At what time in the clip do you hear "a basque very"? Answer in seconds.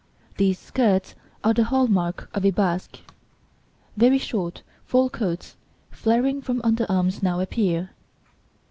2.43-4.17